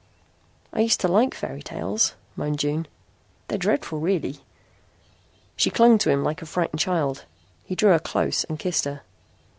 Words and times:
"I 0.73 0.79
used 0.79 0.99
to 1.01 1.07
like 1.07 1.35
fairy 1.35 1.61
tales," 1.61 2.15
moaned 2.35 2.57
June. 2.57 2.87
"They're 3.49 3.57
dreadful, 3.59 3.99
really." 3.99 4.39
She 5.55 5.69
clung 5.69 5.99
to 5.99 6.09
him 6.09 6.23
like 6.23 6.41
a 6.41 6.47
frightened 6.47 6.79
child. 6.79 7.25
He 7.65 7.75
drew 7.75 7.91
her 7.91 7.99
close 7.99 8.43
and 8.45 8.57
kissed 8.57 8.85
her. 8.85 9.03